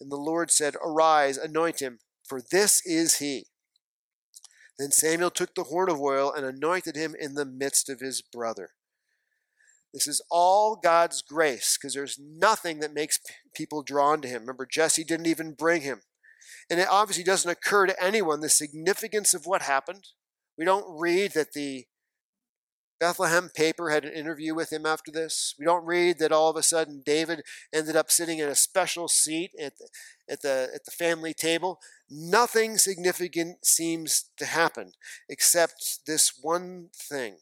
[0.00, 3.46] And the Lord said, Arise, anoint him, for this is he.
[4.78, 8.22] Then Samuel took the horn of oil and anointed him in the midst of his
[8.22, 8.70] brother.
[9.92, 13.18] This is all God's grace because there's nothing that makes
[13.54, 14.42] people drawn to him.
[14.42, 16.02] Remember, Jesse didn't even bring him.
[16.70, 20.08] And it obviously doesn't occur to anyone the significance of what happened.
[20.56, 21.86] We don't read that the
[23.00, 25.54] Bethlehem paper had an interview with him after this.
[25.58, 27.42] We don't read that all of a sudden David
[27.72, 29.88] ended up sitting in a special seat at the,
[30.28, 31.78] at the, at the family table.
[32.10, 34.92] Nothing significant seems to happen
[35.28, 37.36] except this one thing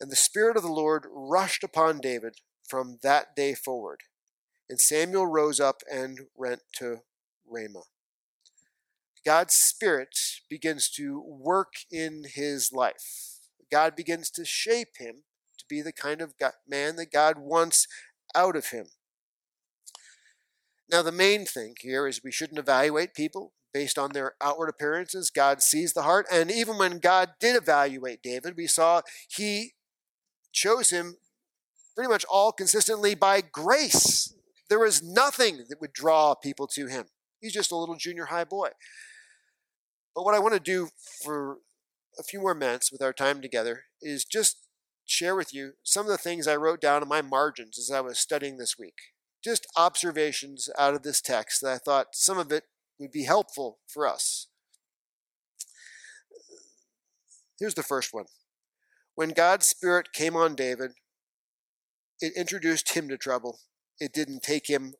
[0.00, 2.36] and the Spirit of the Lord rushed upon David
[2.68, 4.02] from that day forward.
[4.68, 6.98] And Samuel rose up and went to
[7.50, 7.84] Ramah.
[9.24, 10.16] God's Spirit
[10.48, 13.38] begins to work in his life.
[13.70, 15.24] God begins to shape him
[15.58, 16.34] to be the kind of
[16.68, 17.86] man that God wants
[18.34, 18.86] out of him.
[20.90, 25.30] Now, the main thing here is we shouldn't evaluate people based on their outward appearances.
[25.30, 26.26] God sees the heart.
[26.32, 29.74] And even when God did evaluate David, we saw he
[30.52, 31.18] chose him
[31.94, 34.34] pretty much all consistently by grace.
[34.70, 37.06] There was nothing that would draw people to him.
[37.40, 38.70] He's just a little junior high boy.
[40.14, 40.88] But what I want to do
[41.22, 41.58] for
[42.18, 44.56] a few more minutes with our time together is just
[45.06, 48.00] share with you some of the things I wrote down in my margins as I
[48.00, 48.96] was studying this week.
[49.42, 52.64] Just observations out of this text that I thought some of it
[52.98, 54.48] would be helpful for us.
[57.58, 58.26] Here's the first one
[59.14, 60.92] when God's Spirit came on David,
[62.20, 63.58] it introduced him to trouble.
[63.98, 64.94] It didn't take him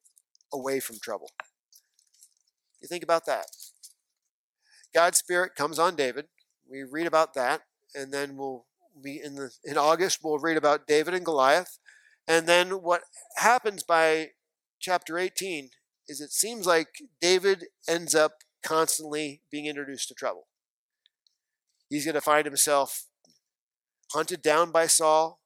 [0.53, 1.31] away from trouble.
[2.81, 3.47] You think about that.
[4.95, 6.27] God's Spirit comes on David.
[6.71, 7.63] We read about that,
[7.95, 8.67] and then we'll
[9.03, 11.79] be in the in August we'll read about David and Goliath.
[12.27, 13.03] And then what
[13.37, 14.31] happens by
[14.81, 15.71] chapter 18
[16.09, 16.89] is it seems like
[17.21, 20.47] David ends up constantly being introduced to trouble.
[21.89, 23.07] He's going to find himself
[24.13, 25.41] hunted down by Saul,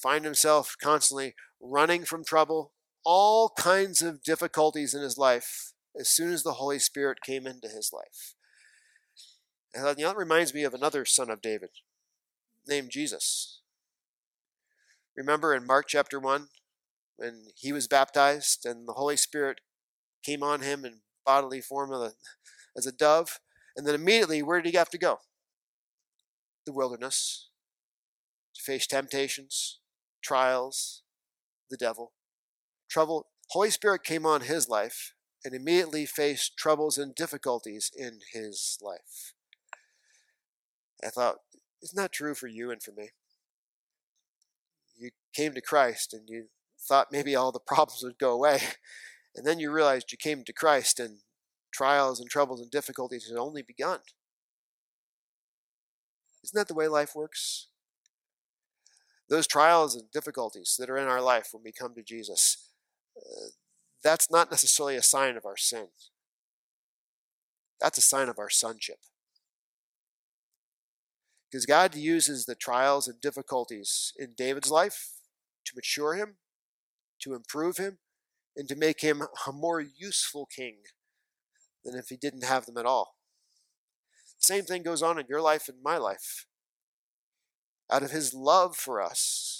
[0.00, 2.72] find himself constantly running from trouble,
[3.04, 7.68] all kinds of difficulties in his life as soon as the Holy Spirit came into
[7.68, 8.34] his life.
[9.74, 11.70] And that reminds me of another son of David
[12.66, 13.60] named Jesus.
[15.16, 16.48] Remember in Mark chapter 1
[17.16, 19.60] when he was baptized and the Holy Spirit
[20.24, 22.12] came on him in bodily form a,
[22.76, 23.38] as a dove?
[23.76, 25.18] And then immediately, where did he have to go?
[26.66, 27.50] The wilderness
[28.54, 29.78] to face temptations,
[30.22, 31.02] trials,
[31.70, 32.12] the devil.
[32.88, 35.14] Trouble, Holy Spirit came on his life
[35.44, 39.34] and immediately faced troubles and difficulties in his life.
[41.04, 41.36] I thought,
[41.82, 43.10] isn't that true for you and for me?
[44.98, 46.46] You came to Christ and you
[46.78, 48.60] thought maybe all the problems would go away.
[49.36, 51.18] And then you realized you came to Christ and
[51.72, 54.00] trials and troubles and difficulties had only begun.
[56.42, 57.68] Isn't that the way life works?
[59.30, 62.68] those trials and difficulties that are in our life when we come to Jesus,
[63.16, 63.50] uh,
[64.02, 65.88] that's not necessarily a sign of our sin.
[67.80, 68.98] That's a sign of our sonship.
[71.50, 75.10] Because God uses the trials and difficulties in David's life
[75.64, 76.36] to mature him,
[77.22, 77.98] to improve him,
[78.56, 80.76] and to make him a more useful king
[81.84, 83.16] than if he didn't have them at all.
[84.38, 86.46] The same thing goes on in your life and my life
[87.90, 89.59] out of his love for us,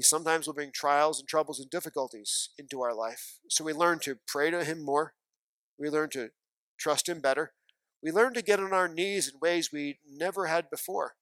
[0.00, 3.38] he sometimes will bring trials and troubles and difficulties into our life.
[3.50, 5.12] So we learn to pray to him more.
[5.78, 6.30] We learn to
[6.78, 7.52] trust him better.
[8.02, 11.16] We learn to get on our knees in ways we never had before.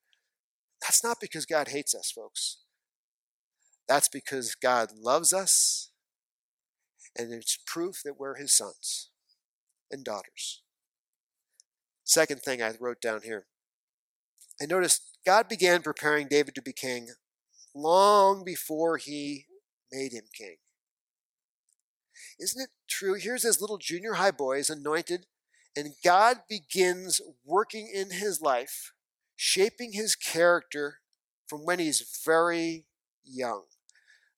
[0.80, 2.58] That's not because God hates us, folks.
[3.88, 5.90] That's because God loves us,
[7.16, 9.10] and it's proof that we're his sons
[9.90, 10.62] and daughters.
[12.04, 13.46] Second thing I wrote down here
[14.62, 17.08] I noticed God began preparing David to be king
[17.74, 19.46] long before he
[19.92, 20.56] made him king.
[22.38, 23.14] Isn't it true?
[23.14, 25.26] Here's this little junior high boy is anointed,
[25.76, 28.92] and God begins working in his life,
[29.36, 31.00] shaping his character
[31.46, 32.84] from when he's very
[33.24, 33.64] young.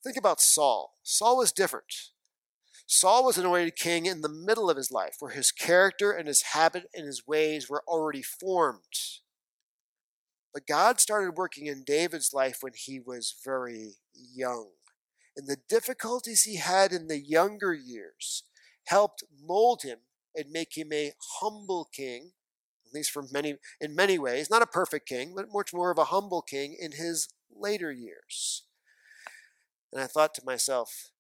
[0.03, 0.95] Think about Saul.
[1.03, 1.93] Saul was different.
[2.87, 6.43] Saul was anointed king in the middle of his life, where his character and his
[6.43, 8.83] habit and his ways were already formed.
[10.53, 14.71] But God started working in David's life when he was very young.
[15.37, 18.45] And the difficulties he had in the younger years
[18.87, 19.99] helped mold him
[20.35, 22.33] and make him a humble king,
[22.87, 25.99] at least for many in many ways, not a perfect king, but much more of
[25.99, 28.65] a humble king in his later years.
[29.93, 31.11] And I thought to myself,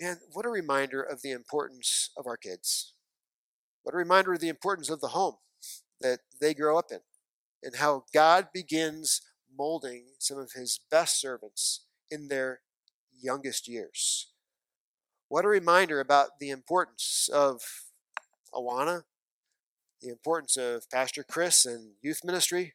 [0.00, 2.94] man, what a reminder of the importance of our kids.
[3.82, 5.36] What a reminder of the importance of the home
[6.00, 6.98] that they grow up in
[7.62, 9.22] and how God begins
[9.56, 12.60] molding some of his best servants in their
[13.18, 14.28] youngest years.
[15.28, 17.62] What a reminder about the importance of
[18.54, 19.02] Awana,
[20.00, 22.74] the importance of Pastor Chris and youth ministry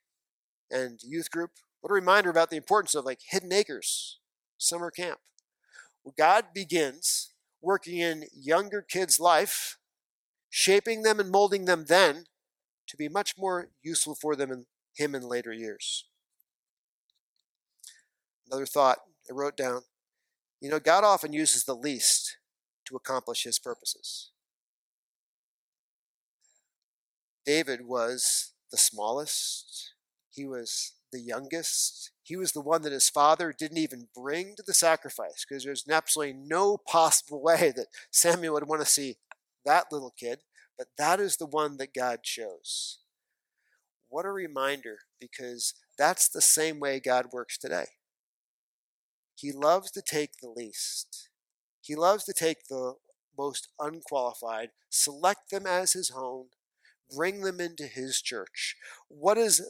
[0.70, 1.52] and youth group.
[1.82, 4.20] What a reminder about the importance of like Hidden Acres,
[4.58, 5.20] summer camp.
[6.18, 9.78] God begins working in younger kids' life,
[10.50, 12.26] shaping them and molding them then
[12.92, 14.66] to be much more useful for them in
[14.96, 16.06] him in later years.
[18.46, 18.98] Another thought
[19.30, 19.84] I wrote down.
[20.60, 22.38] You know, God often uses the least
[22.86, 24.32] to accomplish his purposes.
[27.46, 29.94] David was the smallest,
[30.30, 34.64] he was the youngest, he was the one that his father didn't even bring to
[34.66, 39.18] the sacrifice because there's absolutely no possible way that Samuel would want to see
[39.66, 40.40] that little kid,
[40.78, 43.00] but that is the one that God chose.
[44.10, 47.86] What a reminder because that's the same way God works today.
[49.36, 51.30] He loves to take the least.
[51.82, 52.96] He loves to take the
[53.38, 56.48] most unqualified, select them as his own,
[57.16, 58.76] bring them into his church.
[59.08, 59.62] What does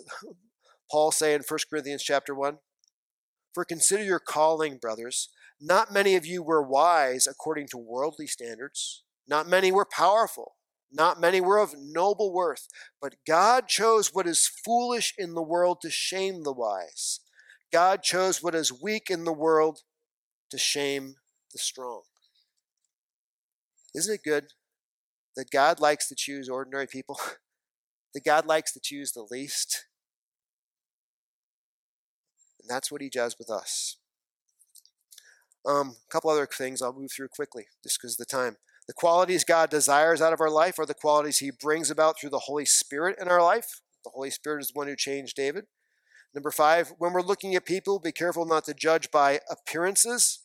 [0.92, 2.58] Paul say in 1 Corinthians chapter 1?
[3.54, 5.30] For consider your calling, brothers.
[5.60, 9.04] Not many of you were wise according to worldly standards.
[9.28, 10.56] Not many were powerful.
[10.92, 12.68] Not many were of noble worth.
[13.02, 17.22] But God chose what is foolish in the world to shame the wise.
[17.72, 19.80] God chose what is weak in the world
[20.50, 21.16] to shame
[21.54, 22.02] the strong.
[23.96, 24.48] Isn't it good
[25.36, 27.20] that God likes to choose ordinary people?
[28.14, 29.86] that God likes to choose the least?
[32.60, 33.98] And that's what he does with us.
[35.66, 38.58] Um, a couple other things I'll move through quickly just because of the time.
[38.92, 42.32] The qualities God desires out of our life are the qualities he brings about through
[42.32, 43.80] the Holy Spirit in our life.
[44.04, 45.68] The Holy Spirit is the one who changed David.
[46.36, 50.40] Number five, when we're looking at people, be careful not to judge by appearances.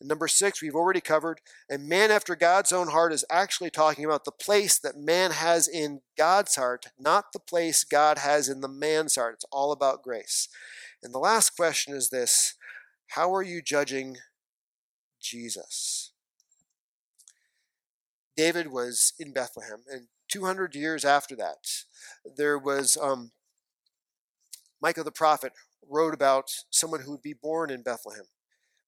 [0.00, 1.42] And number six, we've already covered.
[1.70, 5.68] A man after God's own heart is actually talking about the place that man has
[5.68, 9.34] in God's heart, not the place God has in the man's heart.
[9.34, 10.48] It's all about grace.
[11.02, 12.54] And the last question is this
[13.08, 14.16] How are you judging
[15.20, 16.12] Jesus?
[18.38, 21.56] David was in Bethlehem, and 200 years after that,
[22.36, 23.32] there was um,
[24.80, 25.52] Micah the prophet
[25.84, 28.26] wrote about someone who would be born in Bethlehem.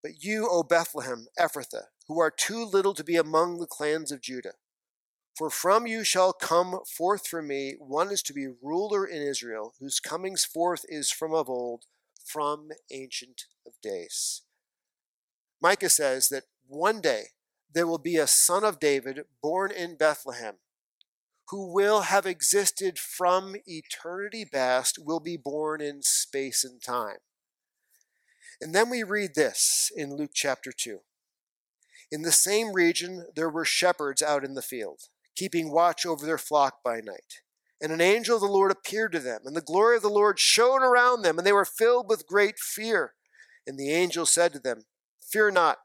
[0.05, 4.23] But you, O Bethlehem, Ephrathah, who are too little to be among the clans of
[4.23, 4.53] Judah,
[5.37, 9.75] for from you shall come forth for me one is to be ruler in Israel,
[9.81, 11.87] whose comings forth is from of old,
[12.25, 14.43] from ancient of days.
[15.61, 17.31] Micah says that one day
[17.73, 20.57] there will be a son of David born in Bethlehem
[21.51, 27.19] who will have existed from eternity past, will be born in space and time.
[28.61, 31.01] And then we read this in Luke chapter 2.
[32.13, 35.01] In the same region, there were shepherds out in the field,
[35.35, 37.41] keeping watch over their flock by night.
[37.83, 40.39] And an angel of the Lord appeared to them, and the glory of the Lord
[40.39, 43.15] shone around them, and they were filled with great fear.
[43.67, 44.83] And the angel said to them,
[45.21, 45.79] Fear not,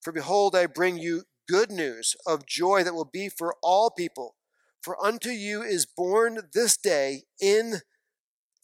[0.00, 4.36] for behold, I bring you good news of joy that will be for all people.
[4.80, 7.80] For unto you is born this day in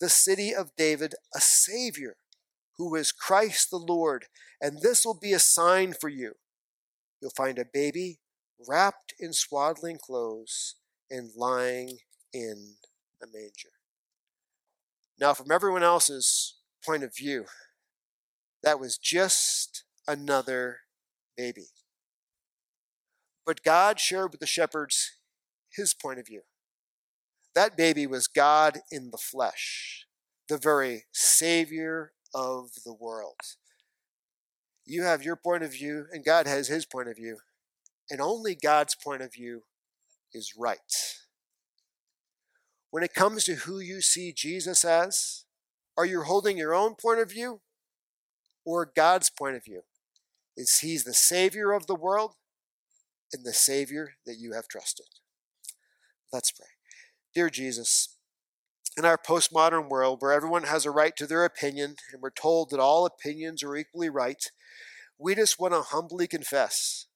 [0.01, 2.17] the city of David a Savior,
[2.79, 4.27] who is Christ the Lord.
[4.61, 6.35] And this will be a sign for you.
[7.21, 8.21] You'll find a baby
[8.69, 10.77] wrapped in swaddling clothes
[11.11, 11.99] and lying
[12.33, 12.77] in
[13.23, 13.75] a manger.
[15.19, 17.47] Now, from everyone else's point of view,
[18.63, 20.81] That was just another
[21.37, 21.69] baby.
[23.47, 25.13] But God shared with the shepherds
[25.73, 26.43] his point of view.
[27.55, 30.07] That baby was God in the flesh,
[30.49, 33.37] the very Savior of the world.
[34.85, 37.39] You have your point of view, and God has his point of view.
[38.11, 39.63] And only God's point of view
[40.33, 40.79] is right.
[42.91, 45.45] When it comes to who you see Jesus as,
[45.97, 47.61] are you holding your own point of view
[48.65, 49.83] or God's point of view?
[50.57, 52.35] Is He's the Savior of the world
[53.33, 55.07] and the Savior that you have trusted?
[56.33, 56.67] Let's pray.
[57.35, 58.17] Dear Jesus,
[58.97, 62.71] in our postmodern world where everyone has a right to their opinion and we're told
[62.71, 64.43] that all opinions are equally right,
[65.19, 67.07] we just want to humbly confess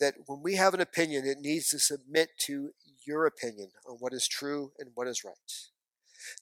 [0.00, 2.70] that when we have an opinion, it needs to submit to
[3.06, 5.34] your opinion on what is true and what is right.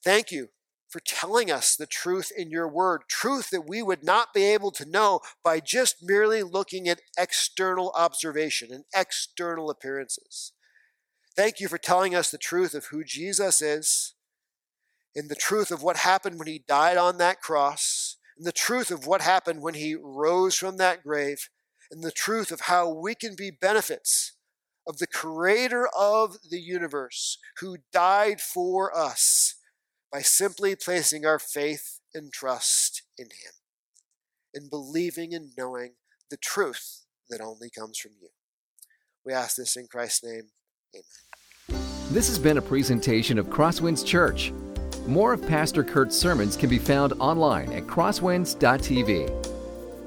[0.05, 0.49] Thank you
[0.93, 4.71] for telling us the truth in your word, truth that we would not be able
[4.73, 10.53] to know by just merely looking at external observation and external appearances.
[11.35, 14.15] Thank you for telling us the truth of who Jesus is
[15.17, 18.91] and the truth of what happened when he died on that cross and the truth
[18.91, 21.49] of what happened when he rose from that grave
[21.91, 24.33] and the truth of how we can be benefits
[24.87, 29.55] of the creator of the universe who died for us
[30.13, 33.53] by simply placing our faith and trust in him
[34.55, 35.95] and believing and knowing
[36.31, 38.29] the truth that only comes from you.
[39.25, 40.51] We ask this in Christ's name.
[40.95, 41.83] Amen.
[42.11, 44.53] This has been a presentation of Crosswinds Church.
[45.07, 49.47] More of Pastor Kurt's sermons can be found online at crosswinds.tv.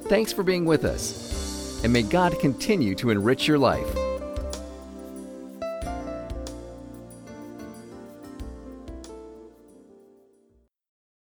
[0.07, 1.35] Thanks for being with us
[1.83, 3.87] and may God continue to enrich your life.